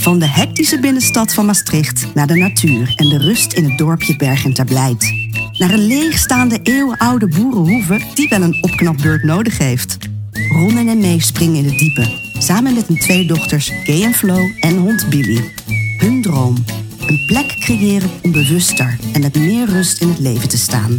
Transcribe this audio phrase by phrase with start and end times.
[0.00, 4.16] Van de hectische binnenstad van Maastricht naar de natuur en de rust in het dorpje
[4.16, 5.14] Bergen ter Blijt.
[5.58, 9.96] Naar een leegstaande eeuwenoude boerenhoeve die wel een opknapbeurt nodig heeft.
[10.48, 14.48] Ron en Mee springen in het diepe, samen met hun twee dochters Kay en Flo
[14.60, 15.52] en hond Billy.
[15.98, 16.64] Hun droom,
[17.06, 20.98] een plek creëren om bewuster en met meer rust in het leven te staan.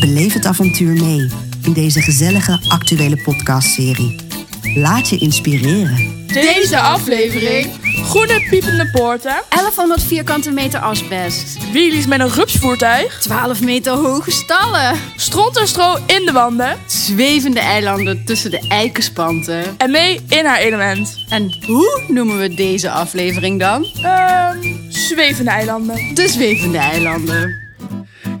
[0.00, 1.28] Beleef het avontuur mee
[1.62, 4.27] in deze gezellige actuele podcastserie.
[4.74, 6.26] Laat je inspireren.
[6.26, 7.66] Deze aflevering.
[7.82, 9.42] Groene piepende poorten.
[9.48, 11.70] 1100 vierkante meter asbest.
[11.72, 13.20] Wheelies met een rupsvoertuig.
[13.20, 14.98] 12 meter hoge stallen.
[15.16, 16.76] Stront en stro in de wanden.
[16.86, 19.78] Zwevende eilanden tussen de eikenspanten.
[19.78, 21.24] En mee in haar element.
[21.28, 23.84] En hoe noemen we deze aflevering dan?
[24.02, 24.58] Ehm,
[24.88, 26.14] zwevende eilanden.
[26.14, 27.67] De zwevende eilanden.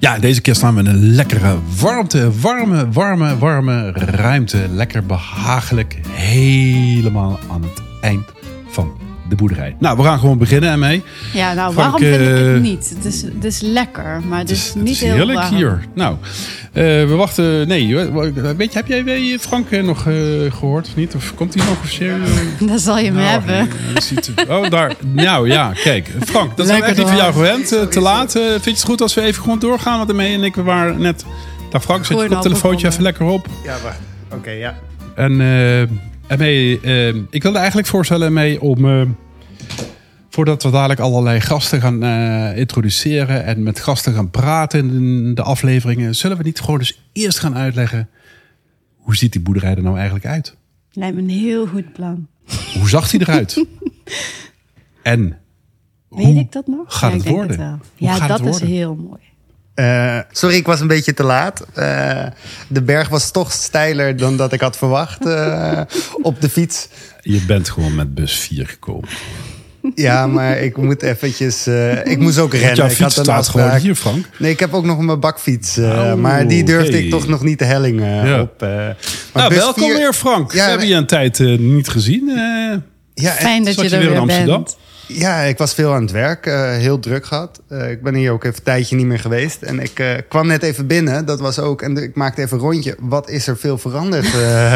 [0.00, 4.66] Ja, deze keer staan we in een lekkere warmte, warme, warme, warme ruimte.
[4.70, 8.24] Lekker behagelijk, helemaal aan het eind
[8.68, 9.07] van
[9.38, 9.76] boerderij.
[9.78, 11.02] Nou, we gaan gewoon beginnen ermee.
[11.32, 12.92] Ja, nou, Frank, waarom vind ik eh, het niet?
[12.96, 15.38] Het is, het is lekker, maar het is, Het is, niet het is heel heerlijk
[15.40, 15.54] warm.
[15.54, 15.84] hier.
[15.94, 16.16] Nou,
[16.72, 17.68] eh, we wachten.
[17.68, 17.96] Nee,
[18.56, 20.14] weet je, heb jij Frank eh, nog eh,
[20.50, 21.14] gehoord of niet?
[21.14, 22.14] Of komt hij nog officieel?
[22.60, 22.68] eh?
[22.68, 23.54] Dat zal je me Nou, hebben.
[23.58, 24.92] eh, je ziet- oh, daar.
[25.12, 26.10] Nou ja, kijk.
[26.26, 27.72] Frank, dat zijn we echt niet van jou gewend.
[27.72, 28.34] eh, te laat.
[28.34, 29.96] Eh, vind je het goed als we even gewoon doorgaan?
[29.98, 31.24] Want ermee en ik we waren net...
[31.70, 33.46] Dag Frank, zet je koptelefoontje even lekker op.
[33.64, 33.98] Ja, wacht.
[34.34, 34.74] Oké, ja.
[35.14, 35.80] En eh
[36.26, 38.84] ermee, eh, ik wilde eigenlijk voorstellen mee om...
[38.84, 39.00] eh,
[40.28, 43.44] voordat we dadelijk allerlei gasten gaan eh, introduceren...
[43.44, 46.14] en met gasten gaan praten in de afleveringen...
[46.14, 48.08] zullen we niet gewoon eens eerst gaan uitleggen...
[48.96, 50.56] hoe ziet die boerderij er nou eigenlijk uit?
[50.92, 52.26] Lijkt me een heel goed plan.
[52.78, 53.64] Hoe zag die eruit?
[55.02, 55.38] en
[56.08, 56.84] Weet ik dat nog?
[56.88, 57.58] gaat Ja, het ik denk worden?
[57.58, 57.78] wel.
[57.94, 59.20] Ja, dat is heel mooi.
[59.74, 61.60] Eh, sorry, ik was een beetje te laat.
[61.74, 62.26] Eh,
[62.68, 65.80] de berg was toch steiler dan dat ik had verwacht eh,
[66.22, 66.88] op de fiets.
[67.22, 69.08] Je bent gewoon met bus 4 gekomen.
[69.94, 71.66] Ja, maar ik moet eventjes...
[71.66, 72.74] eh, ik moest ook rennen.
[72.74, 73.82] Jouw ik fiets een staat gewoon afspraak.
[73.82, 74.24] hier, Frank.
[74.38, 75.76] Nee, ik heb ook nog mijn bakfiets.
[75.76, 78.40] eh, Oh, maar die durfde ik toch nog niet de helling eh, Ja.
[78.40, 78.62] op.
[78.62, 78.68] eh.
[78.68, 78.94] Maar
[79.34, 80.52] Nou, bus welkom vier- weer, Frank.
[80.52, 82.28] Ja, we hebben je een tijd niet gezien.
[82.28, 82.76] eh.
[83.24, 84.62] Ja, Fijn dat je er weer weer, in Amsterdam?
[84.62, 84.76] bent.
[85.06, 86.46] Ja, ik was veel aan het werk.
[86.46, 87.60] eh, heel druk gehad.
[87.68, 89.62] Eh, ik ben hier ook even een tijdje niet meer geweest.
[89.62, 91.24] En ik eh, kwam net even binnen.
[91.24, 91.82] Dat was ook...
[91.82, 92.96] En ik maakte even een rondje.
[93.00, 94.26] Wat is er veel veranderd?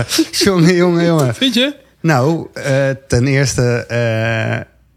[0.44, 1.34] jongen, jongen, jongen.
[1.34, 1.74] Vind je?
[2.00, 3.86] Nou, eh, ten eerste...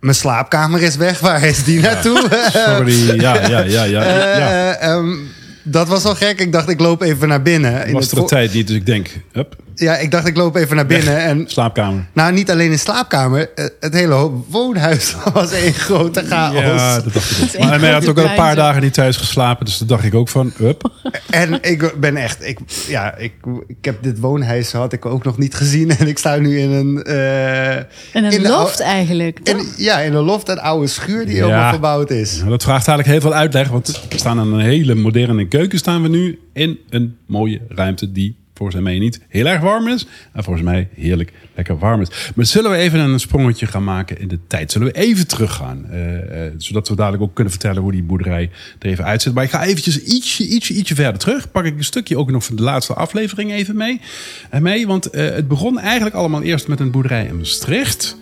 [0.05, 1.19] mijn slaapkamer is weg.
[1.19, 2.49] Waar is die naartoe?
[2.51, 3.21] Sorry.
[3.21, 4.03] Ja, ja, ja, ja.
[4.15, 4.73] Eh, ja.
[4.75, 5.15] ehm,
[5.63, 6.39] dat was al gek.
[6.39, 7.87] Ik dacht, ik loop even naar binnen.
[7.87, 10.37] In Was het er een tijd niet, dus ik denk, hup, Ja, ik dacht, ik
[10.37, 11.17] loop even naar binnen.
[11.17, 12.05] En slaapkamer.
[12.13, 13.49] nou, niet alleen in slaapkamer.
[13.55, 16.59] eh, Het hele woonhuis was één grote chaos.
[16.59, 17.67] Ja, dat dacht ik ook.
[17.69, 20.13] Maar hij had ook al een paar dagen niet thuis geslapen, dus toen dacht ik
[20.15, 20.91] ook van, hup.
[21.29, 23.33] En ik ben echt, ik, ja, ik,
[23.67, 25.89] ik heb dit woonhuis had ik ook nog niet gezien.
[25.97, 27.03] En ik sta nu in een.
[27.03, 29.39] eh, En een in de loft eigenlijk.
[29.43, 31.43] in, ja, in een loft, een oude schuur die Ja.
[31.45, 32.37] helemaal verbouwd is.
[32.37, 35.77] Nou, dat vraagt eigenlijk heel veel uitleg, want we staan in een hele moderne keuken
[35.79, 40.07] staan we nu in een mooie ruimte die volgens mij niet heel erg warm is.
[40.33, 42.31] En volgens mij heerlijk lekker warm is.
[42.35, 44.71] Maar zullen we even een sprongetje gaan maken in de tijd?
[44.71, 45.85] Zullen we even teruggaan?
[45.89, 48.49] eh, eh, zodat we dadelijk ook kunnen vertellen hoe die boerderij
[48.79, 49.33] er even uitziet.
[49.33, 51.51] Maar ik ga eventjes ietsje, ietsje, ietsje verder terug.
[51.51, 54.01] Pak ik een stukje ook nog van de laatste aflevering even mee.
[54.49, 58.17] En mee want eh, het begon eigenlijk allemaal eerst met een boerderij in Maastricht.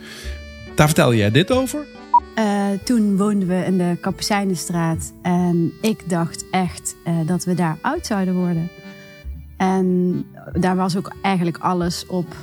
[0.76, 1.86] Daar vertelde jij dit over.
[2.36, 5.14] Eh, toen woonden we in de Kapucijnenstraat.
[5.22, 8.70] En ik dacht echt eh, dat we daar oud zouden worden.
[9.64, 12.36] En daar was ook eigenlijk alles op.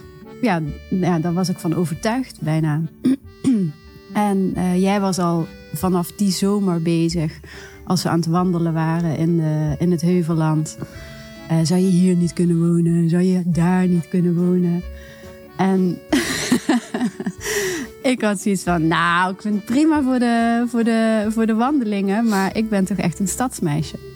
[0.43, 2.83] Ja, ja daar was ik van overtuigd bijna.
[4.13, 7.41] en eh, jij was al vanaf die zomer bezig.
[7.85, 10.79] Als we aan het wandelen waren in, de, in het Heuvelland.
[11.49, 13.09] Eh, zou je hier niet kunnen wonen?
[13.09, 14.83] Zou je daar niet kunnen wonen?
[15.57, 15.99] En
[18.13, 21.55] ik had zoiets van, nou, ik vind het prima voor de, voor, de, voor de
[21.55, 24.10] wandelingen, maar ik ben toch echt een stadsmeisje.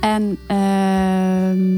[0.00, 1.76] En ehm,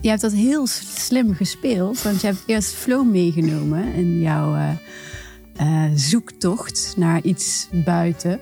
[0.00, 0.66] je hebt dat heel
[0.96, 4.70] slim gespeeld, want je hebt eerst Flo meegenomen in jouw eh,
[5.56, 8.40] eh, zoektocht naar iets buiten.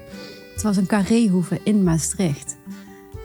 [0.53, 2.57] Het was een carréhoeve in Maastricht.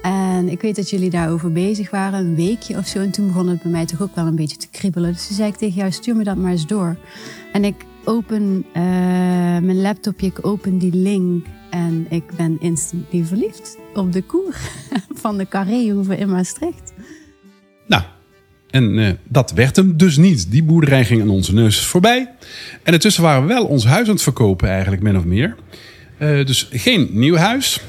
[0.01, 2.99] En ik weet dat jullie daarover bezig waren, een weekje of zo.
[2.99, 5.11] En toen begon het bij mij toch ook wel een beetje te kriebelen.
[5.11, 6.97] Dus toen zei ik tegen jou, stuur me dat maar eens door.
[7.51, 8.83] En ik open eh,
[9.61, 11.45] mijn laptopje, ik open die link.
[11.69, 14.55] En ik ben instantly verliefd op de koer
[15.21, 16.93] van de Carréhoeve in Maastricht.
[17.87, 18.03] Nou,
[18.69, 20.51] en eh, dat werd hem dus niet.
[20.51, 22.31] Die boerderij ging aan onze neus voorbij.
[22.83, 25.55] En intussen waren we wel ons huis aan het verkopen, eigenlijk min of meer.
[26.17, 27.81] Eh, dus geen nieuw huis.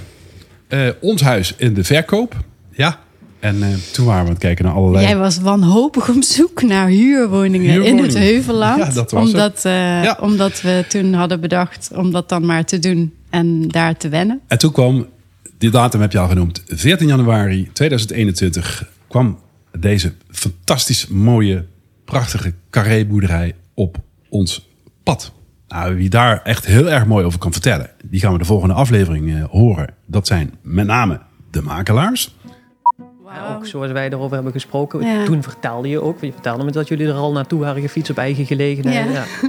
[1.00, 2.44] Ons huis in de verkoop.
[2.70, 3.05] Ja.
[3.46, 5.06] En eh, toen waren we aan het kijken naar allerlei...
[5.06, 8.78] Jij was wanhopig op zoek naar huurwoningen, in het Heuvelland.
[8.78, 9.72] Ja, dat was omdat, eh,
[10.02, 10.18] Ja.
[10.20, 14.40] omdat we toen hadden bedacht om dat dan maar te doen en daar te wennen.
[14.46, 15.06] En toen kwam,
[15.58, 19.38] die datum heb je al genoemd, 14 januari 2021 kwam
[19.78, 21.64] deze fantastisch mooie,
[22.04, 23.96] prachtige carré-boerderij op
[24.28, 24.68] ons
[25.02, 25.32] pad.
[25.68, 28.74] Nou, wie daar echt heel erg mooi over kan vertellen, die gaan we de volgende
[28.74, 29.94] aflevering eh, horen.
[30.06, 31.20] Dat zijn met name
[31.50, 32.34] de makelaars.
[33.34, 35.00] Ja, ook zoals wij erover hebben gesproken.
[35.06, 35.24] Ja.
[35.24, 38.18] Toen vertelde je ook, je vertelde me dat jullie er al naartoe waren gefietst op
[38.18, 39.06] eigen gelegenheid.
[39.12, 39.12] Ja.
[39.12, 39.24] Ja.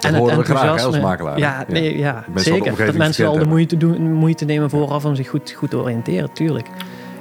[0.00, 1.38] Dat horen we graag, als makelaar.
[1.38, 1.72] Ja, Ja.
[1.72, 2.24] nee, ja.
[2.34, 2.86] Zeker.
[2.86, 6.32] Dat mensen al de moeite, doen, moeite nemen vooraf om zich goed, goed te oriënteren,
[6.32, 6.66] tuurlijk.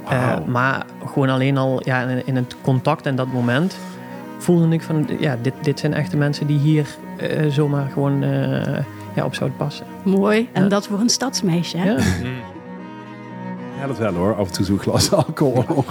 [0.10, 3.78] Eh, maar gewoon alleen al ja, in, in het contact en dat moment
[4.38, 6.86] voelde ik van, ja, dit, dit zijn echte mensen die hier
[7.18, 8.78] eh, zomaar gewoon eh,
[9.16, 9.86] ja, op zouden passen.
[10.04, 10.50] Mooi.
[10.54, 10.70] En Ja.
[10.70, 11.78] dat voor een stadsmeisje.
[11.78, 11.92] Hè?
[11.92, 11.98] Ja.
[13.80, 14.36] Ja, dat wel hoor.
[14.36, 15.86] Af en toe zo'n glas alcohol.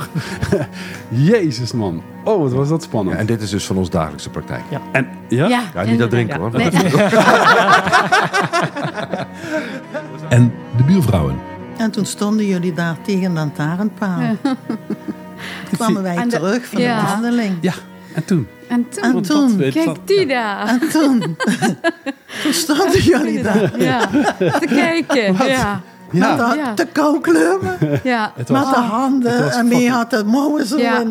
[1.08, 2.02] Jezus man.
[2.24, 3.14] Oh, wat was dat spannend.
[3.14, 4.62] Ja, en dit is dus van ons dagelijkse praktijk.
[4.92, 5.46] En, ja?
[5.48, 6.40] Ja, Ja, niet dat drinken Ja.
[6.40, 6.50] hoor.
[6.58, 6.70] Nee.
[10.28, 11.38] En de buurvrouwen.
[11.76, 14.20] En toen stonden jullie daar tegen een lantaarnpaal.
[14.42, 14.56] Toen
[15.76, 17.00] kwamen wij En de- terug van ja.
[17.00, 17.56] de wandeling.
[17.60, 17.72] Ja,
[18.14, 18.46] en toen?
[18.68, 20.68] En toen, En toen, dat kijk van- die daar.
[20.68, 21.36] en toen,
[22.42, 23.80] toen stonden jullie daar.
[23.80, 24.06] Ja,
[24.38, 25.46] te kijken.
[25.48, 25.80] Ja,
[26.14, 26.74] Ja, Met de, Ja.
[26.74, 26.86] de
[28.52, 29.52] met de handen.
[29.52, 30.98] En mee had de mouwen zo Ja.
[31.00, 31.10] in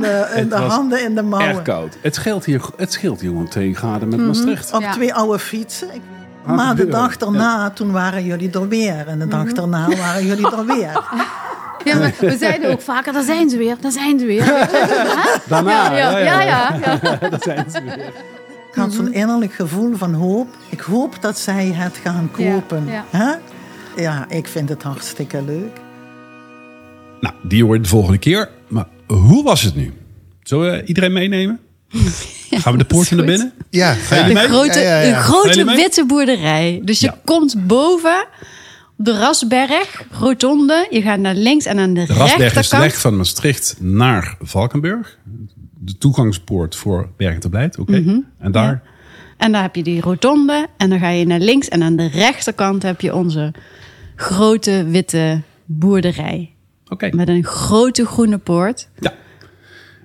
[0.50, 1.64] de, handen in de erg mouwen.
[1.64, 1.98] koud.
[2.02, 4.74] Het scheelt hier, het scheelt hier gewoon 2 graden met Maastricht.
[4.74, 4.92] Op Ja.
[4.92, 5.88] twee oude fietsen.
[5.94, 6.02] Ik-
[6.46, 9.08] maar de dag daarna, toen waren jullie er weer.
[9.08, 11.02] En de dag daarna waren jullie er weer.
[11.84, 14.46] Ja, maar we zeiden ook vaker, daar zijn ze weer, daar zijn ze weer.
[15.48, 16.72] Daarna, Ja, ja, ja.
[17.40, 17.98] zijn ze weer.
[18.72, 20.48] Ik had zo'n innerlijk gevoel van hoop.
[20.70, 22.88] Ik hoop dat zij het gaan kopen.
[23.12, 23.40] Ja?
[23.98, 25.80] Ja ik vind het hartstikke leuk.
[27.22, 28.50] Nou, die hoor je de volgende keer.
[28.68, 29.94] Maar hoe was het nu?
[30.44, 31.60] Zullen we iedereen meenemen?
[32.52, 33.54] Gaan we de poort naar binnen?
[33.70, 34.50] Ja, Gaan jullie De mee?
[34.50, 35.08] grote, Ja, ja, ja.
[35.08, 36.82] de Gaan grote witte boerderij.
[36.84, 37.18] Dus je Ja.
[37.26, 38.26] komt boven
[38.98, 40.88] op de Rasberg, rotonde.
[40.90, 42.84] Je gaat naar links en aan de, De Rasberg is de rechterkant.
[42.92, 45.18] weg van Maastricht naar Valkenburg.
[45.80, 47.80] De toegangspoort voor Bergen te Blijt.
[47.80, 48.00] Oké.
[48.00, 48.18] Mhm.
[48.40, 48.82] En daar?
[49.38, 50.68] En daar heb je die rotonde.
[50.78, 51.68] En dan ga je naar links.
[51.68, 53.54] En aan de rechterkant heb je onze
[54.16, 56.52] grote witte boerderij.
[56.88, 57.10] Oké.
[57.12, 58.90] Met een grote groene poort.
[59.00, 59.14] Ja.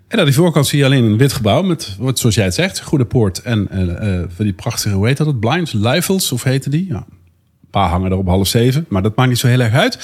[0.09, 2.55] En aan die voorkant zie je alleen een wit gebouw met, wat, zoals jij het
[2.55, 5.27] zegt, goede poort en eh, eh, van die prachtige, hoe heet dat?
[5.27, 5.41] het?
[5.41, 6.87] Blinds, Luifels, of heette die?
[6.87, 6.97] Ja.
[6.97, 9.99] Een paar hangen er op half zeven, maar dat maakt niet zo heel erg uit.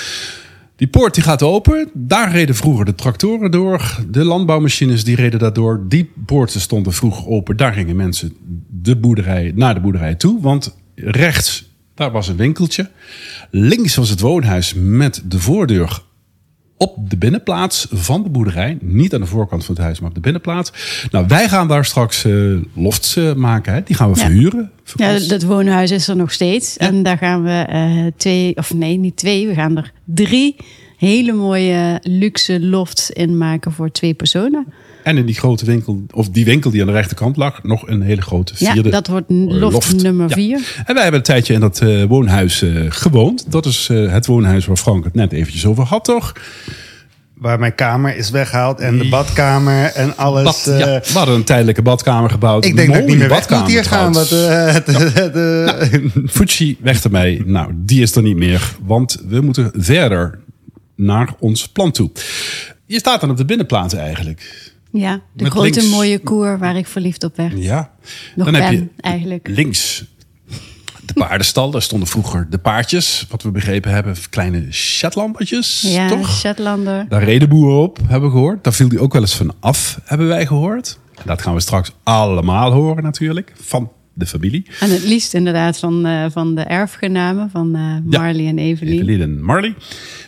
[0.76, 1.90] Die poort die gaat open.
[1.92, 3.98] Daar reden vroeger de tractoren door.
[4.10, 5.84] De landbouwmachines die reden daardoor.
[5.88, 7.56] Die poorten stonden vroeger open.
[7.56, 8.36] Daar gingen mensen
[8.70, 10.40] de boerderij, naar de boerderij toe.
[10.40, 12.90] Want rechts, daar was een winkeltje.
[13.50, 16.02] Links was het woonhuis met de voordeur
[16.76, 18.78] op de binnenplaats van de boerderij.
[18.80, 20.72] Niet aan de voorkant van het huis, maar op de binnenplaats.
[21.10, 22.32] Nou, wij gaan daar straks eh,
[22.74, 23.72] lofts eh, maken.
[23.74, 23.82] Hè?
[23.82, 24.24] Die gaan we Ja.
[24.24, 24.70] verhuren.
[24.94, 26.76] Ja, dat woonhuis is er nog steeds.
[26.76, 29.46] En daar gaan we eh, twee, of nee, niet twee.
[29.48, 30.56] We gaan er drie
[30.98, 34.66] hele mooie luxe lofts in maken voor twee personen.
[35.04, 38.02] En in die grote winkel, of die winkel die aan de rechterkant lag, nog een
[38.02, 38.90] hele grote Ja, vierde.
[38.90, 40.02] dat wordt loft, loft.
[40.02, 40.34] nummer Ja.
[40.34, 40.82] vier.
[40.86, 43.52] En wij hebben een tijdje in dat eh, woonhuis eh, gewoond.
[43.52, 46.32] Dat is eh, het woonhuis waar Frank het net eventjes over had, toch?
[47.34, 50.44] Waar mijn kamer is weggehaald en de badkamer en alles.
[50.44, 52.64] Bad, eh, ja, we hadden een tijdelijke badkamer gebouwd.
[52.64, 54.14] ik denk dat ik niet meer moet hier gaan.
[54.16, 54.88] eh, het,
[55.36, 57.42] eh, Fuji, weg ermee.
[57.46, 58.76] Nou, die is er niet meer.
[58.82, 60.38] Want we moeten verder
[60.96, 62.10] naar ons plan toe.
[62.86, 64.72] Je staat dan op de binnenplaats eigenlijk.
[64.96, 67.52] Ja, de Met grote links- mooie koer waar ik verliefd op werd.
[67.56, 67.90] Ja.
[68.34, 69.48] Nog dan heb ben, je eigenlijk.
[69.48, 70.04] links
[71.04, 71.70] de paardenstal.
[71.70, 73.26] Daar stonden vroeger de paardjes.
[73.28, 75.80] Wat we begrepen hebben, kleine Shetlandjes.
[75.86, 76.30] Ja, toch?
[76.30, 77.06] Shetlander.
[77.08, 78.64] Daar reden boeren op, hebben we gehoord.
[78.64, 80.98] Daar viel die ook wel eens van af, hebben wij gehoord.
[81.16, 83.52] En dat gaan we straks allemaal horen natuurlijk.
[83.60, 84.66] Van de familie.
[84.80, 88.18] En het liefst inderdaad van, eh, van de erfgenamen van eh, Ja.
[88.20, 88.94] Marley en Evelien.
[88.94, 89.74] Evelien en Marley.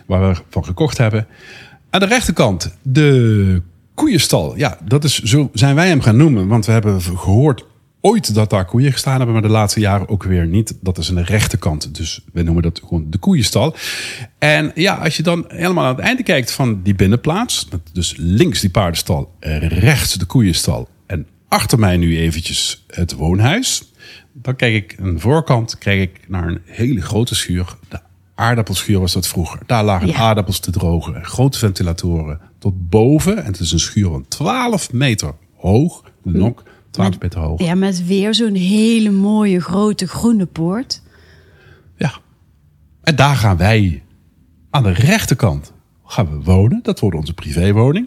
[0.06, 1.26] Waar we van gekocht hebben.
[1.90, 3.62] Aan de rechterkant de
[3.96, 4.56] koeienstal.
[4.56, 6.48] Ja, dat is, zo zijn wij hem gaan noemen.
[6.48, 7.64] Want we hebben gehoord
[8.00, 9.32] ooit dat daar koeien gestaan hebben.
[9.32, 10.78] Maar de laatste jaren ook weer niet.
[10.80, 11.94] Dat is aan de rechterkant.
[11.94, 13.76] Dus we noemen dat gewoon de koeienstal.
[14.38, 17.68] En ja, als je dan helemaal aan het einde kijkt van die binnenplaats.
[17.92, 19.34] Dus links die paardenstal.
[19.40, 20.88] Rechts de koeienstal.
[21.06, 23.82] En achter mij nu eventjes het woonhuis.
[24.32, 27.76] Dan kijk ik aan de voorkant kijk ik naar een hele grote schuur.
[28.36, 29.60] Aardappelschuur was dat vroeger.
[29.66, 30.14] Daar lagen Ja.
[30.14, 31.24] aardappels te drogen.
[31.24, 33.36] Grote ventilatoren tot boven.
[33.38, 36.02] En het is een schuur van 12 meter hoog.
[36.22, 37.60] De nok 12 meter hoog.
[37.60, 41.02] Ja, met weer zo'n hele mooie grote groene poort.
[41.96, 42.12] Ja.
[43.02, 44.02] En daar gaan wij
[44.70, 45.72] aan de rechterkant
[46.04, 46.80] gaan we wonen.
[46.82, 48.06] Dat wordt onze privéwoning.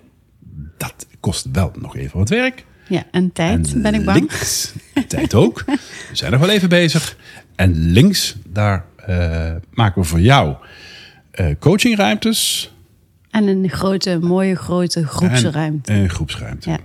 [0.78, 2.66] dat kost wel nog even wat werk.
[2.88, 4.18] Ja, en tijd ben ik bang.
[4.20, 4.74] Links,
[5.08, 5.64] tijd ook.
[5.66, 5.78] We
[6.14, 7.18] zijn nog wel even bezig.
[7.56, 8.86] En links, daar
[9.74, 10.56] maken we voor jou
[11.36, 12.72] uh, coachingruimtes.
[13.32, 15.92] En een grote, mooie grote groepsruimte.
[15.92, 16.70] En groepsruimte.
[16.70, 16.78] Ja.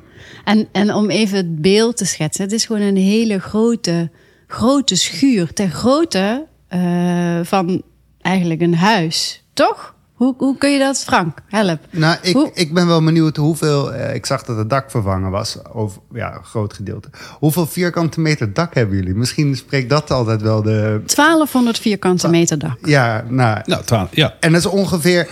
[0.45, 2.45] En, en om even het beeld te schetsen.
[2.45, 4.11] Het is gewoon een hele grote,
[4.47, 5.53] grote schuur.
[5.53, 7.83] Ter grootte uh, van
[8.21, 9.45] eigenlijk een huis.
[9.53, 9.94] Toch?
[10.25, 11.39] Hoe, hoe kun je dat, Frank?
[11.49, 11.81] Help.
[11.91, 13.95] Nou, ik, ik ben wel benieuwd hoeveel.
[13.95, 15.57] Uh, ik zag dat het dak vervangen was.
[15.73, 17.09] Over ja, een groot gedeelte.
[17.39, 19.15] Hoeveel vierkante meter dak hebben jullie?
[19.15, 21.03] Misschien spreekt dat altijd wel de.
[21.15, 22.79] 1200 vierkante meter dak.
[22.83, 23.61] Ja, nou.
[23.65, 24.35] nou 12, ja.
[24.41, 25.29] En dat is ongeveer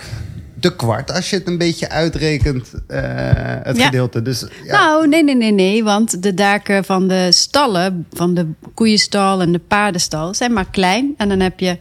[0.59, 2.99] de kwart als je het een beetje uitrekent, uh,
[3.63, 3.85] het ja.
[3.85, 4.21] gedeelte.
[4.21, 4.71] Dus, ja.
[4.71, 5.83] Nou, nee, nee, nee, nee.
[5.83, 11.13] Want de daken van de stallen, van de koeienstal en de paardenstal, zijn maar klein.
[11.17, 11.77] En dan heb je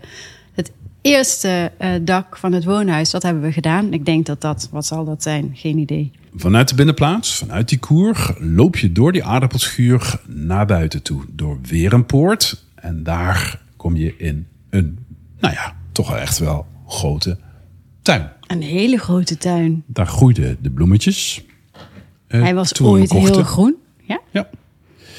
[1.02, 3.92] eerste uh, dak van het woonhuis, dat hebben we gedaan.
[3.92, 5.50] Ik denk dat dat, wat zal dat zijn?
[5.54, 6.11] Geen idee.
[6.37, 11.23] Vanuit de binnenplaats, vanuit die koer, loop je door die aardappelschuur naar buiten toe.
[11.32, 12.64] Door weer een poort.
[12.75, 14.99] En daar kom je in een,
[15.40, 17.38] nou ja, toch echt wel grote
[18.02, 18.30] tuin.
[18.47, 19.82] Een hele grote tuin.
[19.87, 21.44] Daar groeiden de bloemetjes.
[22.28, 23.75] Uh, Hij was ooit heel groen.
[24.02, 24.21] Ja?
[24.30, 24.49] ja.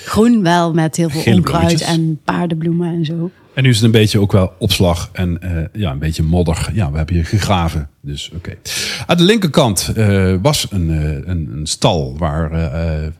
[0.05, 3.31] Groen wel, met heel veel onkruid en paardenbloemen en zo.
[3.53, 6.69] En nu is het een beetje ook wel opslag en uh, ja, een beetje modder.
[6.73, 7.89] Ja, we hebben hier gegraven.
[8.01, 8.35] Dus oké.
[8.37, 8.57] Okay.
[9.05, 12.71] Aan de linkerkant uh, was een, uh, een, een, stal waar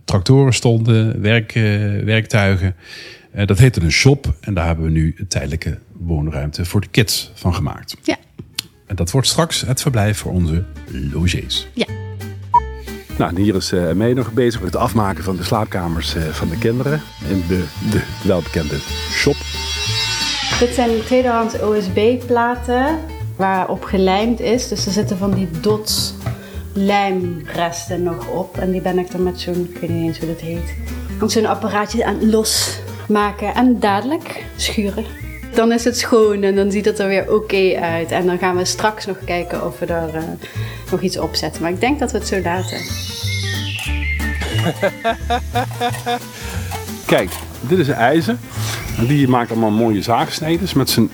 [0.06, 1.52] tractoren stonden, werk,
[2.06, 2.76] werktuigen.
[3.46, 4.34] dat heette een shop.
[4.40, 7.96] En daar hebben we nu een tijdelijke woonruimte voor de kids van gemaakt.
[8.04, 8.18] Ja.
[8.88, 10.64] En dat wordt straks het verblijf voor onze
[11.12, 11.68] logies.
[11.74, 11.86] Ja.
[13.18, 16.50] Nou, hier is uh, mee nog bezig met het afmaken van de slaapkamers uh, van
[16.50, 17.02] de kinderen.
[17.30, 18.78] In de, de welbekende
[19.12, 19.36] shop.
[20.60, 23.00] Dit zijn tweedehands OSB-platen
[23.36, 24.68] waarop gelijmd is.
[24.68, 26.14] Dus er zitten van die dots
[26.74, 28.58] lijmresten nog op.
[28.58, 30.76] En die ben ik dan met zo'n, ik weet niet eens hoe dat heet,
[31.32, 35.06] zo'n apparaatje aan losmaken en dadelijk schuren.
[35.54, 38.12] Dan is het schoon en dan ziet het er weer oké uit.
[38.12, 40.22] En dan gaan we straks nog kijken of we er uh,
[40.92, 41.62] nog iets op zetten.
[41.62, 42.78] Maar ik denk dat we het zo laten.
[47.16, 47.30] Kijk,
[47.62, 48.38] dit is ijzer.
[49.08, 51.10] Die maakt allemaal mooie zaagsneden met zijn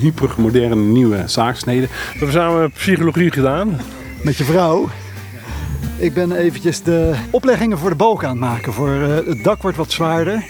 [0.00, 1.88] hypermoderne nieuwe zaagsneden.
[1.88, 3.80] We hebben samen psychologie gedaan.
[4.22, 4.88] Met je vrouw.
[5.96, 8.72] Ik ben eventjes de opleggingen voor de balk aan het maken.
[8.72, 10.44] Voor, uh, het dak wordt wat zwaarder.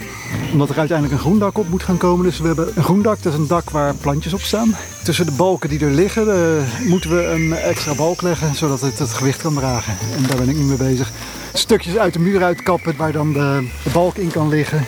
[0.51, 2.25] Omdat er uiteindelijk een groen dak op moet gaan komen.
[2.25, 4.75] Dus we hebben een groen dak, dat is een dak waar plantjes op staan.
[5.03, 8.55] Tussen de balken die er liggen uh, moeten we een extra balk leggen.
[8.55, 9.93] Zodat het het gewicht kan dragen.
[10.17, 11.11] En daar ben ik nu mee bezig.
[11.53, 14.85] Stukjes uit de muur uitkappen waar dan de, de balk in kan liggen.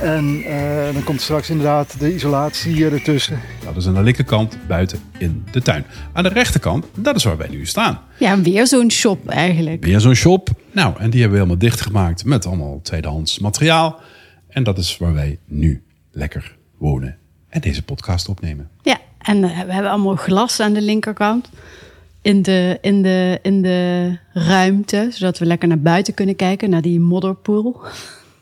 [0.00, 3.40] En uh, dan komt straks inderdaad de isolatie ertussen.
[3.64, 5.84] Dat is aan de linkerkant buiten in de tuin.
[6.12, 8.00] Aan de rechterkant, dat is waar wij nu staan.
[8.18, 9.84] Ja, weer zo'n shop eigenlijk.
[9.84, 10.48] Weer zo'n shop.
[10.72, 14.00] Nou, en die hebben we helemaal dichtgemaakt met allemaal tweedehands materiaal.
[14.48, 17.16] En dat is waar wij nu lekker wonen
[17.48, 18.70] en deze podcast opnemen.
[18.82, 21.50] Ja, en we hebben allemaal glas aan de linkerkant.
[22.22, 26.82] In de, in, de, in de ruimte, zodat we lekker naar buiten kunnen kijken, naar
[26.82, 27.80] die modderpoel.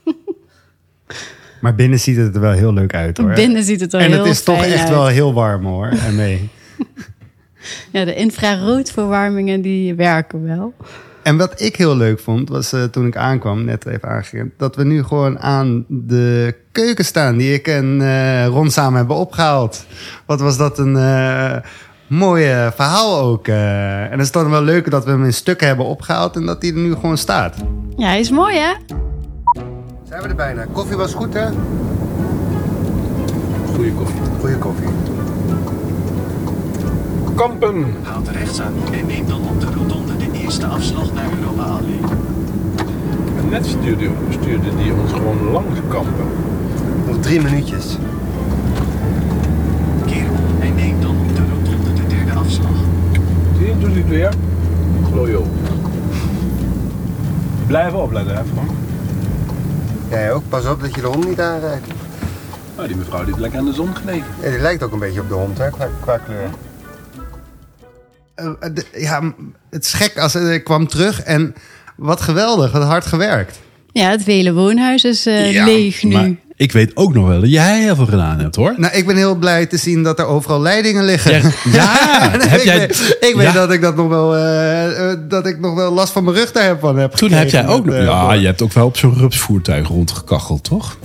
[1.61, 3.33] Maar binnen ziet het er wel heel leuk uit hoor.
[3.33, 4.89] Binnen ziet het er en heel het is toch echt uit.
[4.89, 5.87] wel heel warm hoor.
[5.87, 6.49] En nee.
[7.93, 10.75] ja, de infraroodverwarmingen die werken wel.
[11.23, 14.77] En wat ik heel leuk vond, was uh, toen ik aankwam, net even aangegeven, dat
[14.77, 19.87] we nu gewoon aan de keuken staan die ik en uh, Ron samen hebben opgehaald.
[20.27, 21.57] Wat was dat een uh,
[22.07, 23.49] mooi verhaal ook.
[23.49, 26.63] en het is dan wel leuk dat we hem in stukken hebben opgehaald en dat
[26.63, 27.57] hij er nu gewoon staat.
[27.97, 28.73] Ja, hij is mooi hè?
[30.19, 30.73] Zijn we er bijna.
[30.73, 31.47] Koffie was goed, hè?
[33.75, 34.21] Goeie koffie.
[34.41, 34.89] Goeie koffie.
[37.35, 37.85] Kampen.
[38.03, 42.01] Houd rechts aan en neem dan op de rotonde de eerste afslag naar Europa Allee.
[43.39, 46.29] En net stuurde, stuurde die ons gewoon langs Kampen.
[47.07, 47.97] Nog drie minuutjes.
[50.07, 52.77] Keer om en neem dan op de rotonde de derde afslag.
[53.59, 54.33] Zie je, doe het weer.
[55.13, 55.47] Glooi op.
[57.67, 58.88] Blijven opletten, hè Frank.
[60.09, 61.87] Jij ook, pas op dat je de hond niet aanrijdt.
[62.77, 64.27] Oh, die mevrouw die heeft lekker aan de zon gelegen.
[64.43, 66.51] Ja, die lijkt ook een beetje op de hond, hè, qua, qua kleur.
[68.37, 69.35] Uh, de, ja,
[69.71, 71.55] het is gek als ik kwam terug en
[71.97, 73.61] wat geweldig, wat hard gewerkt.
[73.99, 76.39] Ja, het vele woonhuis is uh, ja, leeg nu.
[76.57, 78.75] Ik weet ook nog wel dat jij heel veel gedaan hebt, hoor.
[78.77, 81.33] Nou, ik ben heel blij te zien dat er overal leidingen liggen.
[81.33, 82.79] Ja, ja heb ik jij...
[82.79, 86.25] Weet, ik weet dat ik dat nog wel, uh, dat ik nog wel last van
[86.25, 87.13] mijn rug daar heb van heb.
[87.13, 87.95] Toen heb jij ook nog.
[87.95, 90.99] Ja, je hebt ook wel op zo'n rupsvoertuig rondgekacheld, toch?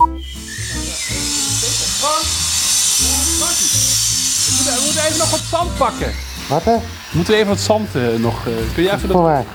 [4.65, 6.11] We moeten even nog wat zand pakken.
[6.49, 6.75] Wat hè?
[7.11, 8.45] Moeten we even wat zand uh, nog.
[8.47, 9.45] Uh, kun jij even dat.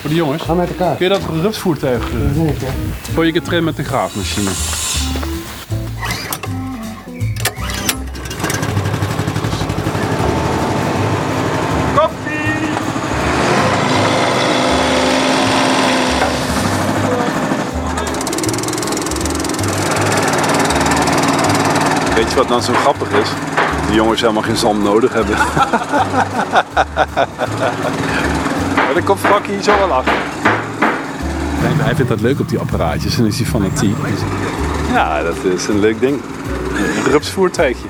[0.00, 0.42] Voor de jongens.
[0.42, 0.96] Ga met elkaar.
[0.96, 2.20] Kun je dat rupsvoertuig uh,
[3.14, 4.50] gooi ik het erin met een graafmachine?
[22.14, 23.28] Weet je wat nou zo grappig is?
[23.86, 25.36] De jongens helemaal geen zand nodig hebben.
[28.92, 30.12] maar dan komt Frankie hier zo wel achter.
[31.62, 33.96] Nee, hij vindt dat leuk op die apparaatjes en is hij fanatiek.
[34.92, 36.20] Ja, dat is een leuk ding.
[37.04, 37.86] Een rupsvoertuigje.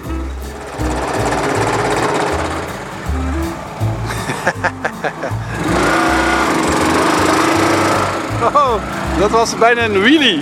[8.54, 8.74] oh,
[9.18, 10.40] dat was bijna een wheelie.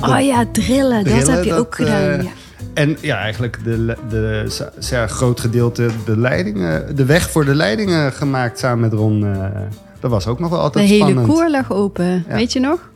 [0.00, 2.00] Oh ja, drillen, dat Drillen, heb je ook dat, gedaan.
[2.00, 2.30] eh, ja.
[2.74, 4.46] En ja, eigenlijk de, de,
[4.78, 9.24] zeer groot gedeelte de leidingen, de weg voor de leidingen gemaakt samen met Ron.
[9.34, 9.48] eh,
[10.00, 11.26] dat was ook nog wel De altijd hele spannend.
[11.26, 12.34] koer lag open, Ja.
[12.34, 12.90] weet je nog?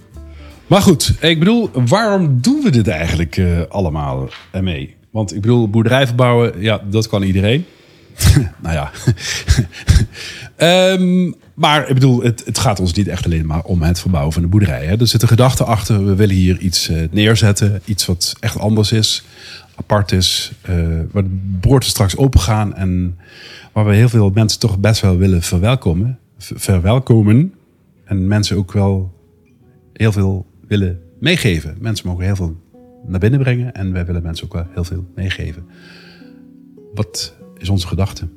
[0.67, 4.97] Maar goed, ik bedoel, waarom doen we dit eigenlijk eh, allemaal ermee?
[5.11, 7.65] Want ik bedoel, boerderij verbouwen, ja, dat kan iedereen.
[8.63, 8.91] nou ja.
[10.57, 14.33] Ehm, maar ik bedoel, het, het gaat ons niet echt alleen maar om het verbouwen
[14.33, 14.85] van de boerderij.
[14.87, 15.01] Hè.
[15.01, 16.05] Er zit een gedachte achter.
[16.07, 17.83] We willen hier iets eh, neerzetten.
[17.85, 19.25] Iets wat echt anders is.
[19.79, 20.53] Apart is.
[20.63, 20.77] eh,
[21.11, 22.75] waar de boorten straks open gaan.
[22.75, 23.19] En
[23.73, 26.19] waar we heel veel mensen toch best wel willen verwelkomen.
[26.39, 27.55] verwelkomen.
[28.05, 29.13] En mensen ook wel
[29.93, 31.77] heel veel willen meegeven.
[31.81, 32.57] Mensen mogen heel veel
[33.07, 33.75] naar binnen brengen.
[33.75, 35.67] En wij willen mensen ook wel heel veel meegeven.
[36.95, 38.29] Wat is onze gedachte?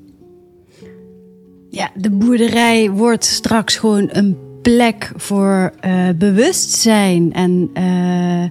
[1.70, 7.34] Ja, de boerderij wordt straks gewoon een plek voor eh, bewustzijn.
[7.34, 8.44] En eh,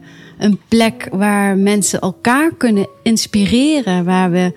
[0.47, 4.05] een plek waar mensen elkaar kunnen inspireren.
[4.05, 4.52] Waar we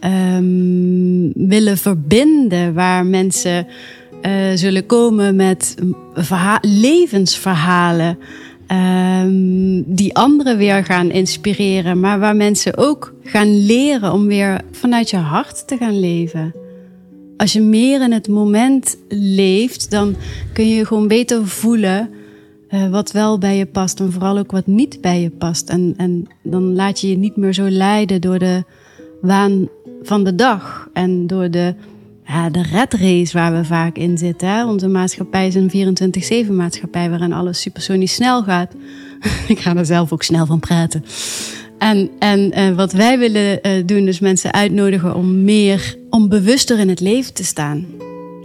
[0.00, 2.74] ehm, willen verbinden.
[2.74, 3.66] Waar mensen
[4.22, 5.74] eh, zullen komen met
[6.14, 8.18] verha- levensverhalen.
[8.66, 12.00] ehm, die anderen weer gaan inspireren.
[12.00, 16.54] Maar waar mensen ook gaan leren om weer vanuit je hart te gaan leven.
[17.36, 20.16] Als je meer in het moment leeft, dan
[20.52, 22.10] kun je gewoon beter voelen
[22.68, 25.68] eh, wat wel bij je past en vooral ook wat niet bij je past.
[25.68, 28.64] En, en dan laat je je niet meer zo leiden door de
[29.20, 29.68] waan
[30.02, 31.74] van de dag en door de,
[32.24, 34.48] ja, de red race waar we vaak in zitten.
[34.48, 34.66] Hè?
[34.66, 38.72] Onze maatschappij is een 24-7 maatschappij waarin alles supersonisch snel gaat.
[39.48, 41.04] Ik ga er zelf ook snel van praten.
[41.78, 46.78] En, en eh, wat wij willen eh, doen, is mensen uitnodigen om meer, om bewuster
[46.78, 47.86] in het leven te staan.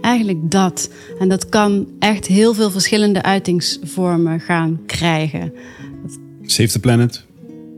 [0.00, 0.90] Eigenlijk dat.
[1.18, 5.52] En dat kan echt heel veel verschillende uitingsvormen gaan krijgen.
[6.42, 7.24] Save the planet.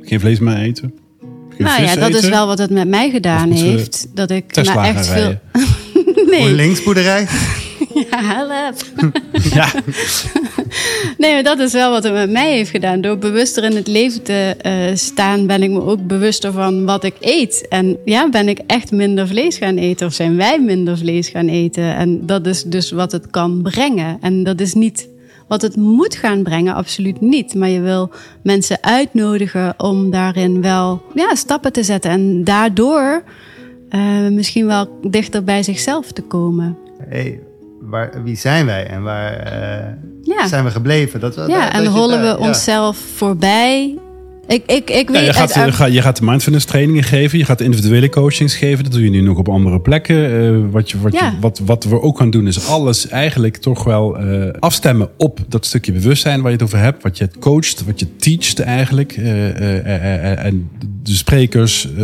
[0.00, 0.94] Geen vlees meer eten.
[1.48, 4.06] Geen nou ja, dat is wel wat het met mij gedaan heeft.
[4.14, 5.40] Dat ik gaan echt veel.
[6.30, 7.26] nee, linksboerderij.
[8.10, 8.76] ja, help.
[9.54, 9.68] Ja.
[11.18, 13.00] Nee, maar dat is wel wat het met mij heeft gedaan.
[13.00, 17.04] Door bewuster in het leven te eh, staan, ben ik me ook bewuster van wat
[17.04, 17.68] ik eet.
[17.68, 20.06] En ja, ben ik echt minder vlees gaan eten.
[20.06, 21.96] Of zijn wij minder vlees gaan eten.
[21.96, 24.18] En dat is dus wat het kan brengen.
[24.20, 25.08] En dat is niet
[25.46, 27.54] wat het moet gaan brengen, absoluut niet.
[27.54, 28.10] Maar je wil
[28.42, 32.10] mensen uitnodigen om daarin wel ja, stappen te zetten.
[32.10, 33.22] En daardoor
[33.88, 36.78] eh, misschien wel dichter bij zichzelf te komen.
[37.08, 37.40] Hey,
[37.84, 39.86] waar, wie zijn wij en waar eh,
[40.22, 40.46] Ja.
[40.46, 41.20] zijn we gebleven?
[41.20, 43.98] Dat, Ja, dat en rollen we onszelf voorbij.
[44.48, 47.02] Ik, ik, ik Ja, weet je, gaat, uit- je, gaat, je gaat de mindfulness trainingen
[47.02, 47.38] geven.
[47.38, 48.84] Je gaat individuele coachings geven.
[48.84, 50.42] Dat doe je nu nog op andere plekken.
[50.42, 51.26] Eh, wat, je, wat, Ja.
[51.30, 55.38] je, wat, wat we ook gaan doen is alles eigenlijk toch wel eh, afstemmen op
[55.48, 57.02] dat stukje bewustzijn waar je het over hebt.
[57.02, 59.12] Wat je coacht, wat je teacht eigenlijk.
[59.12, 60.68] Eh, eh, eh, eh, en
[61.02, 61.96] de sprekers eh,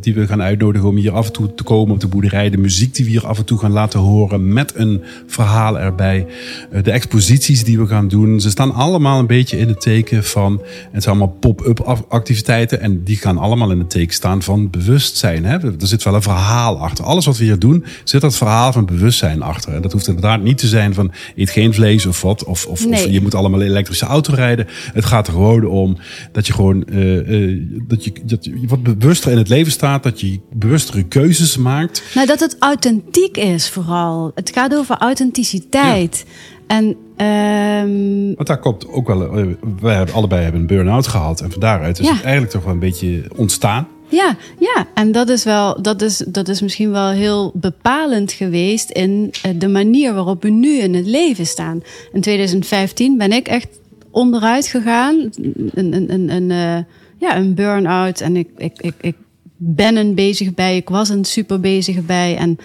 [0.00, 2.50] die we gaan uitnodigen om hier af en toe te komen op de boerderij.
[2.50, 6.26] De muziek die we hier af en toe gaan laten horen met een verhaal erbij.
[6.70, 8.40] Eh, de exposities die we gaan doen.
[8.40, 10.60] Ze staan allemaal een beetje in het teken van...
[10.90, 12.80] Het allemaal pop-up activiteiten.
[12.80, 15.44] En die gaan allemaal in het teken staan van bewustzijn.
[15.44, 15.58] Hè?
[15.58, 17.04] Er zit wel een verhaal achter.
[17.04, 19.74] Alles wat we hier doen, zit dat verhaal van bewustzijn achter.
[19.74, 21.12] En dat hoeft inderdaad niet te zijn van...
[21.36, 22.44] eet geen vlees of wat.
[22.44, 24.66] Of, of, je moet allemaal elektrische auto rijden.
[24.92, 25.96] Het gaat er gewoon om
[26.32, 26.84] dat je gewoon...
[26.84, 30.02] eh, eh, dat, je, dat je wat bewuster in het leven staat.
[30.02, 32.02] Dat je bewustere keuzes maakt.
[32.14, 34.32] Nou, dat het authentiek is vooral.
[34.34, 36.24] Het gaat over authenticiteit.
[36.68, 39.22] En ehm, Want daar komt ook wel...
[39.38, 39.46] eh,
[39.80, 41.40] Wij hebben, allebei hebben een burn-out gehad.
[41.40, 42.12] En van daaruit is Ja.
[42.14, 43.88] het eigenlijk toch wel een beetje ontstaan.
[44.08, 48.90] ja, ja, en dat is wel, dat is, dat is misschien wel heel bepalend geweest
[48.90, 51.82] in eh, de manier waarop we nu in het leven staan.
[52.12, 53.68] In 2015 ben ik echt
[54.10, 55.30] onderuit gegaan.
[55.74, 56.84] Een, een, een, een, eh,
[57.18, 58.20] ja, een burn-out.
[58.20, 59.14] En ik, ik, ik, ik
[59.56, 60.76] ben een bezig bij.
[60.76, 62.36] Ik was een super bezig bij.
[62.36, 62.58] En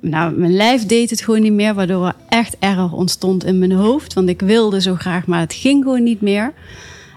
[0.00, 3.72] nou, mijn lijf deed het gewoon niet meer, waardoor er echt erg ontstond in mijn
[3.72, 4.14] hoofd.
[4.14, 6.52] Want ik wilde zo graag, maar het ging gewoon niet meer.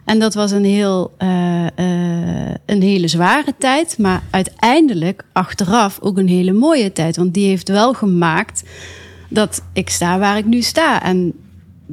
[0.05, 6.17] En dat was een, heel, eh, eh, een hele zware tijd, maar uiteindelijk achteraf ook
[6.17, 7.15] een hele mooie tijd.
[7.15, 8.63] Want die heeft wel gemaakt
[9.27, 11.03] dat ik sta waar ik nu sta.
[11.03, 11.33] En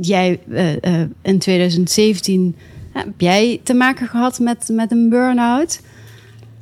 [0.01, 2.57] jij eh, in 2017
[2.92, 5.81] heb jij te maken gehad met, met een burn-out.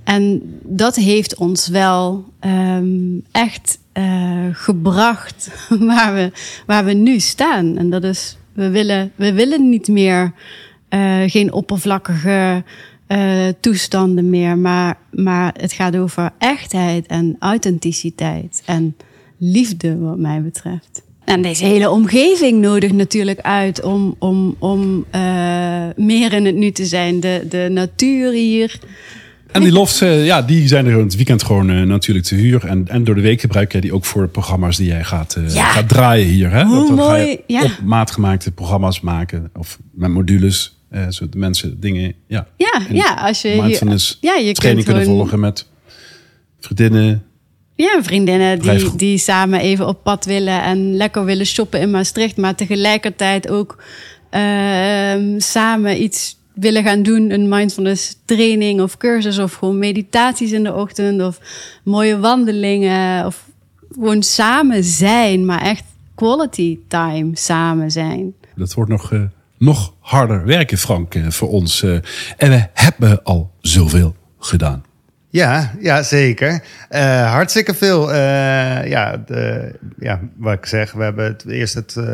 [0.05, 5.51] En dat heeft ons wel ehm, echt eh, gebracht
[5.91, 6.31] waar we,
[6.67, 7.77] waar we nu staan.
[7.79, 10.33] En dat is, we willen, we willen niet meer,
[10.89, 12.65] eh, geen oppervlakkige
[13.07, 14.59] eh, toestanden meer.
[14.59, 18.97] Maar, maar het gaat over echtheid en authenticiteit en
[19.39, 21.03] liefde, wat mij betreft.
[21.25, 25.05] En deze hele omgeving nodigt natuurlijk uit om, om, om
[25.97, 27.21] meer in het nu te zijn.
[27.21, 28.81] De, de natuur hier.
[29.57, 32.65] En die lofts, eh, ja, die zijn er het weekend gewoon eh, natuurlijk te huur.
[32.65, 35.55] En, en door de week gebruik jij die ook voor programma's die jij gaat, eh,
[35.55, 35.65] Ja.
[35.71, 36.51] gaat draaien hier.
[36.51, 36.65] Hè?
[36.65, 37.63] Hoe Dan ga je ja.
[37.63, 39.51] op maat gemaakte programma's maken.
[39.55, 40.75] Of met modules.
[40.91, 42.47] eh zodat de mensen dingen, ja.
[42.57, 45.67] Ja, ja als je hier, mindfulness ja, je training kunt kunnen gewoon- volgen met
[46.61, 47.23] vriendinnen.
[47.75, 52.37] Ja, vriendinnen die, die samen even op pad willen en lekker willen shoppen in Maastricht,
[52.37, 53.83] maar tegelijkertijd ook
[54.31, 60.63] ehm, samen iets willen gaan doen, een mindfulness training of cursus of gewoon meditaties in
[60.65, 61.39] de ochtend of
[61.85, 63.45] mooie wandelingen of
[63.95, 68.35] gewoon samen zijn, maar echt quality time samen zijn.
[68.55, 69.21] Dat wordt nog, eh,
[69.59, 71.83] nog harder werken, Frank, eh, voor ons.
[71.83, 71.93] eh.
[72.37, 74.85] en we hebben al zoveel gedaan.
[75.29, 76.63] Ja, ja zeker.
[76.89, 78.13] Eh, hartstikke veel.
[78.13, 81.97] Eh, ja, de, ja, wat ik zeg, we hebben het eerst het.
[81.97, 82.13] eh,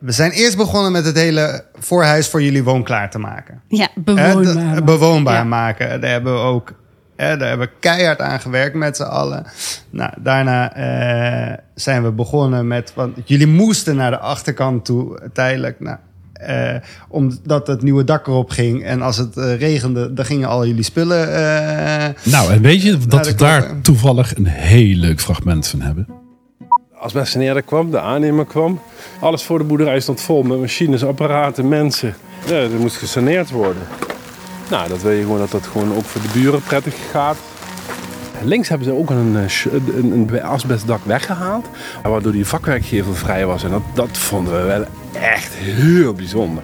[0.00, 3.60] we zijn eerst begonnen met het hele voorhuis voor jullie woonklaar te maken.
[3.68, 4.74] Ja, bewoonbaar.
[4.74, 5.44] de- bewoonbaar Ja.
[5.44, 6.00] maken.
[6.00, 6.72] Daar hebben we ook.
[7.16, 9.46] Hè, daar hebben we keihard aan gewerkt met z'n allen.
[9.90, 12.92] Nou, daarna eh, zijn we begonnen met.
[12.94, 15.80] Want jullie moesten naar de achterkant toe tijdelijk.
[15.80, 15.96] Nou,
[16.32, 16.74] eh,
[17.08, 18.84] omdat het nieuwe dak erop ging.
[18.84, 21.34] En als het eh, regende, dan gingen al jullie spullen.
[21.34, 26.06] eh, Nou, en weet je dat we daar toevallig een heel leuk fragment van hebben?
[27.00, 28.80] Als Besseneerder kwam, de aannemer kwam,
[29.20, 32.16] alles voor de boerderij stond vol met machines, apparaten, mensen.
[32.46, 33.82] Ja, er moest gesaneerd worden.
[34.70, 37.36] Nou, dat wil je gewoon dat dat gewoon ook voor de buren prettig gaat.
[38.42, 41.66] Links hebben ze ook een, eh, een asbestdak weggehaald,
[42.02, 43.64] waardoor die vakwerkgevel vrij was.
[43.64, 46.62] En dat, dat vonden we wel echt heel bijzonder.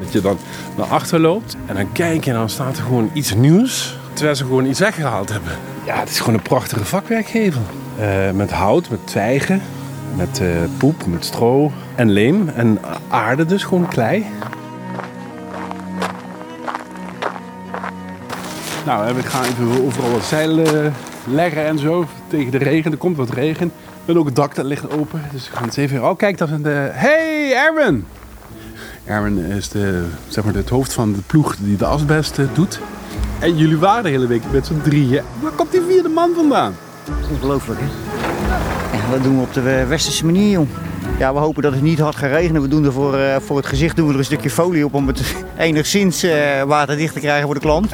[0.00, 0.38] Dat je dan
[0.76, 3.98] naar achter loopt en dan kijk je en dan staat er gewoon iets nieuws.
[4.12, 5.52] Terwijl ze gewoon iets weggehaald hebben.
[5.86, 7.62] Ja, het is gewoon een prachtige vakwerkgevel.
[7.98, 9.62] Eh, met hout, met twijgen,
[10.16, 12.48] met eh, poep, met stro en leem.
[12.48, 12.78] En
[13.08, 14.26] aarde dus, gewoon klei.
[18.86, 20.92] Nou, we gaan even overal wat zeilen
[21.26, 22.06] leggen en zo.
[22.28, 23.72] Tegen de regen, er komt wat regen.
[24.04, 25.22] En ook het dak dat ligt open.
[25.32, 26.08] Dus we gaan het even...
[26.08, 26.88] Oh, kijk, dat is de...
[26.92, 28.06] Hey, Erwin!
[29.04, 32.80] Erwin is de, zeg maar, het hoofd van de ploeg die de asbest eh, doet.
[33.38, 35.22] En jullie waren de hele week met z'n drieën.
[35.40, 36.74] Waar komt die vierde man vandaan?
[37.32, 37.86] Ongelooflijk, hè?
[38.96, 40.68] Ja, dat doen we op de eh, westerse manier, joh.
[41.18, 42.62] Ja, we hopen dat het niet hard gaat regenen.
[42.62, 44.94] We doen er voor, eh, voor het gezicht doen we er een stukje folie op
[44.94, 47.92] om het enigszins eh, waterdicht te krijgen voor de klant.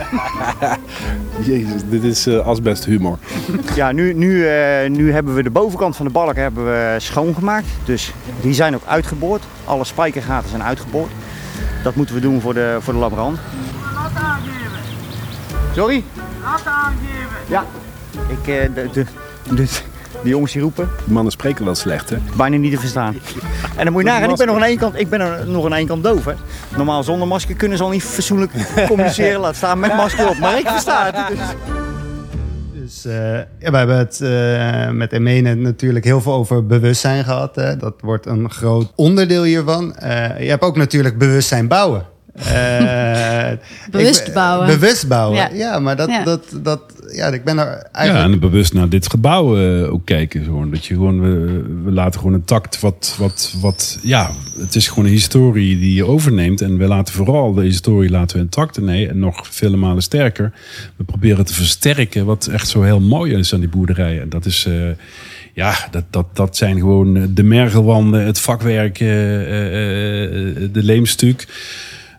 [1.41, 3.19] Jezus, dit is eh asbesthumor.
[3.75, 7.67] Ja, nu, nu, eh, nu hebben we de bovenkant van de balk hebben we schoongemaakt.
[7.85, 9.43] Dus die zijn ook uitgeboord.
[9.65, 11.11] Alle spijkergaten zijn uitgeboord.
[11.83, 13.39] Dat moeten we doen voor de, voor de labrand.
[15.75, 16.05] Sorry?
[16.43, 17.39] Laat aangeven.
[17.47, 17.65] Ja.
[18.29, 19.05] Ik, eh, de, de,
[19.55, 19.67] de,
[20.23, 22.17] de jongens die roepen, Die mannen spreken wel slecht, hè?
[22.37, 23.17] bijna niet te verstaan.
[23.77, 25.65] En dan moet je nagaan, ik ben nog aan één kant, ik ben er nog
[25.65, 26.25] aan één kant doof.
[26.25, 26.33] Hè.
[26.77, 28.53] Normaal zonder masker kunnen ze al niet fatsoenlijk
[28.89, 29.41] communiceren.
[29.41, 30.39] Laat staan met masker op.
[30.39, 31.29] Maar ik versta het.
[31.29, 31.39] Dus.
[32.91, 37.57] Dus eh, ja, we hebben het eh, met Emene natuurlijk heel veel over bewustzijn gehad.
[37.57, 37.77] Hè.
[37.77, 39.97] Dat wordt een groot onderdeel hiervan.
[39.97, 42.07] Eh, je hebt ook natuurlijk bewustzijn bouwen.
[42.35, 43.51] Eh,
[43.91, 44.67] Bewust ik- bouwen.
[44.67, 45.51] Bewust bouwen, ja.
[45.53, 45.79] Ja.
[45.79, 46.25] maar dat, Ja.
[46.25, 46.81] dat, dat,
[47.13, 48.33] ja, ik ben er Ja, eigenlijk...
[48.35, 50.45] en bewust naar dit gebouw eh, ook kijken.
[50.45, 50.71] Gewoon.
[50.71, 54.89] Dat je gewoon, we, we laten gewoon een tact wat, wat, wat, ja, het is
[54.89, 56.61] gewoon een historie die je overneemt.
[56.61, 58.81] En we laten vooral de historie laten we intact.
[58.81, 60.53] Nee, en nog vele malen sterker.
[60.97, 64.23] We proberen te versterken wat echt zo heel mooi is aan die boerderijen.
[64.23, 64.75] En dat is, eh,
[65.55, 69.09] ja, dat, dat, dat zijn gewoon de mergelwanden, het vakwerk, eh,
[69.41, 71.47] eh, eh, de leemstuk.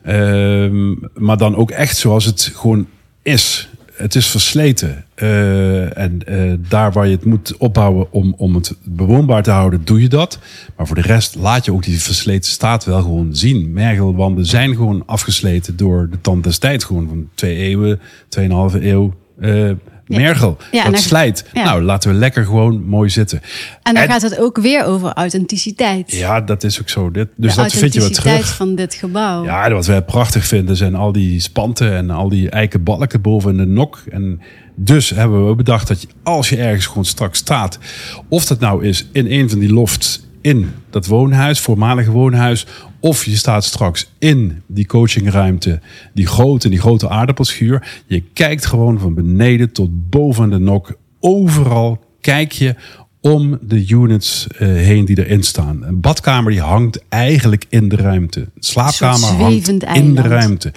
[0.04, 2.88] Ehm, maar dan ook echt zoals het gewoon
[3.22, 3.70] is.
[3.94, 5.06] Het is versleten.
[5.16, 9.82] Eh, en eh, daar waar je het moet opbouwen om, om het bewoonbaar te houden,
[9.84, 10.40] doe je dat.
[10.78, 13.74] Maar voor de rest laat je ook die versleten staat wel gewoon zien.
[13.74, 16.86] Mergelwanden zijn gewoon afgesleten door de tand des tijds.
[16.86, 19.14] Gewoon van twee eeuwen, tweeënhalve eeuw.
[19.40, 19.72] eh,
[20.08, 21.46] mergel, Ja, dat slijt.
[21.54, 21.64] ja.
[21.64, 23.42] Nou, laten we lekker gewoon mooi zitten.
[23.84, 26.12] En dan gaat het ook weer over authenticiteit.
[26.12, 27.12] Ja, dat is ook zo.
[27.12, 28.56] Dit, dus de dat vind je authenticiteit terug.
[28.56, 29.44] van dit gebouw.
[29.44, 33.58] Ja, wat wij prachtig vinden zijn al die spanten en al die eiken balken boven
[33.58, 34.04] de nok.
[34.10, 34.42] En
[34.76, 37.80] dus hebben we bedacht dat je, als je ergens gewoon straks staat,
[38.28, 42.66] of dat nou is in een van die lofts in dat woonhuis, voormalige woonhuis,
[43.00, 45.80] of je staat straks in die coachingruimte,
[46.14, 48.02] die grote, die grote aardappelschuur.
[48.06, 50.98] Je kijkt gewoon van beneden tot boven de nok.
[51.20, 52.76] Overal kijk je
[53.22, 55.84] om de units eh, heen die erin staan.
[55.84, 58.40] Een badkamer die hangt eigenlijk in de ruimte.
[58.40, 60.72] Een slaapkamer hangt in de ruimte.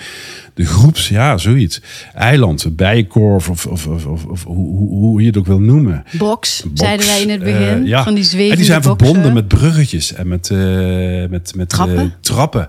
[0.54, 1.80] De groeps, ja, zoiets.
[2.14, 6.04] Eiland, bijenkorf of, of, of, of, of hoe, hoe- je het ook wil noemen.
[6.18, 7.86] Box, Box, zeiden wij in het eh, begin.
[7.86, 8.02] ja.
[8.04, 9.06] Van die zwevende En die zijn boxen.
[9.06, 10.58] verbonden met bruggetjes en met, eh,
[11.30, 11.96] met, met Trappen?
[11.98, 12.68] eh, trappen.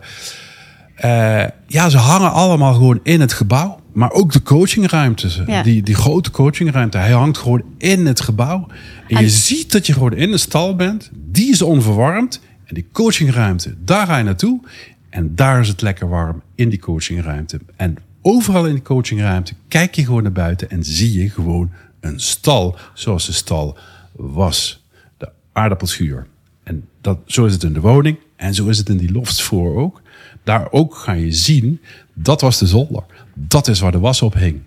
[0.95, 3.79] Eh, ja, ze hangen allemaal gewoon in het gebouw.
[3.95, 5.41] Maar ook de coachingruimtes.
[5.45, 5.63] Ja.
[5.63, 6.97] Die, die grote coachingruimte.
[6.97, 8.67] Hij hangt gewoon in het gebouw.
[9.07, 11.11] En, je ziet dat je gewoon in de stal bent.
[11.13, 12.41] Die is onverwarmd.
[12.65, 14.59] En die coachingruimte, daar ga je naartoe.
[15.09, 17.59] En daar is het lekker warm in die coachingruimte.
[17.75, 20.69] En overal in die coachingruimte kijk je gewoon naar buiten.
[20.69, 23.77] En zie je gewoon een stal zoals de stal
[24.11, 24.83] was.
[25.17, 26.27] De aardappelschuur.
[26.63, 28.17] En dat, zo is het in de woning.
[28.35, 30.01] En zo is het in die lofts voor ook.
[30.43, 31.81] Daar ook ga je zien,
[32.15, 33.03] dat was de zolder.
[33.33, 34.59] Dat is waar de was op hing.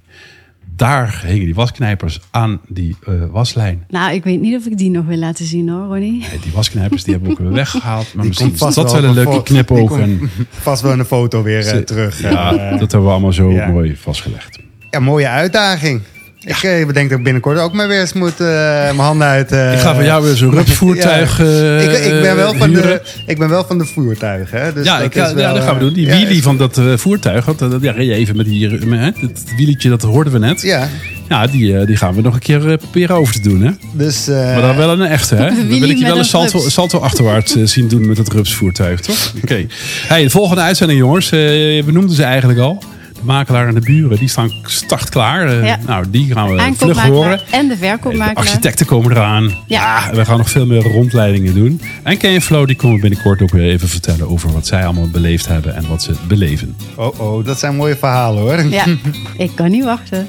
[0.76, 3.84] Daar hingen die wasknijpers aan die eh, waslijn.
[3.88, 6.18] Nou, ik weet niet of ik die nog wil laten zien hoor, Ronnie.
[6.30, 8.04] Nee, die wasknijpers die hebben we ook weer weggehaald.
[8.14, 9.98] Maar Die misschien vast dat wel wel een leuke knipoog.
[9.98, 12.20] En, Vast wel de foto weer eh, terug.
[12.22, 13.68] ja, Eh, dat hebben we allemaal zo ja.
[13.68, 14.58] mooi vastgelegd.
[14.90, 16.00] ja, mooie uitdaging.
[16.44, 18.46] Ik eh, bedenk dat ik binnenkort ook maar weer eens moet eh,
[18.84, 19.52] mijn handen uit.
[19.52, 21.78] eh, Ik ga voor jou weer zo'n rupsvoertuig Ja.
[21.78, 22.82] ik, ik, ben wel van huren.
[22.88, 24.60] de, ik ben wel van de voertuigen.
[24.60, 24.72] Hè?
[24.72, 25.92] Dus ja, dat ik, is wel, ja, dat gaan we doen.
[25.92, 27.44] Die ja, wheelie van dat eh, voertuig.
[27.44, 30.38] Want, eh, ja, reed je even met die, met, hè, het wieletje, dat hoorden we
[30.38, 30.62] net.
[30.62, 30.88] Ja,
[31.28, 33.60] Ja, die, die gaan we nog een keer eh, proberen over te doen.
[33.62, 33.70] Hè?
[33.92, 34.28] dus...
[34.28, 35.48] eh, Maar dan wel een echte, hè?
[35.68, 39.32] Dan wil ik je wel een salto, salto achterwaarts zien doen met het rupsvoertuig, toch?
[39.42, 39.66] Oké.
[40.06, 41.24] Hey, de volgende uitzending, jongens.
[41.30, 42.82] eh, we noemden ze eigenlijk al.
[43.18, 45.46] De makelaar en de buren, die staan startklaar.
[45.48, 45.78] Eh, Ja.
[45.86, 47.40] Nou, die gaan we vlug Aankoopmakelaar horen.
[47.50, 48.34] en de De verkoopmakelaar.
[48.36, 49.44] architecten komen eraan.
[49.66, 49.76] Ja.
[50.06, 51.80] Ja, we gaan nog veel meer rondleidingen doen.
[52.02, 55.08] En Ken en Flo, die komen binnenkort ook weer even vertellen over wat zij allemaal
[55.08, 56.76] beleefd hebben en wat ze beleven.
[56.94, 58.62] Oh, oh, dat zijn mooie verhalen hoor.
[58.62, 58.84] Ja,
[59.36, 60.28] ik kan niet wachten.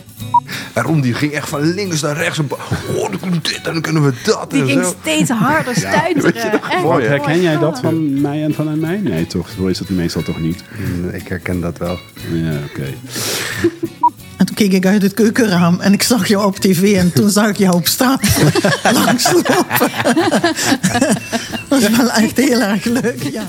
[0.73, 2.37] En Ron die ging echt van links naar rechts.
[2.37, 2.47] En,
[2.95, 4.51] oh, dan kunnen we dit en dan kunnen we dat.
[4.51, 4.93] Die en ging zo.
[5.01, 6.59] steeds harder stuiteren.
[6.83, 7.09] Mooi, hè?
[7.09, 8.99] Herken jij dat van mij en van mij?
[9.03, 9.49] Nee, toch?
[9.57, 10.63] Zo is het meestal toch niet?
[10.77, 11.99] Mm, Ik herken dat wel.
[12.33, 12.78] Ja, oké.
[14.37, 17.29] En toen keek ik uit het keukenraam en ik zag jou op tv en toen
[17.29, 18.21] zag ik jou op straat
[19.05, 19.55] langslopen.
[21.69, 23.47] dat was wel echt heel erg leuk, ja.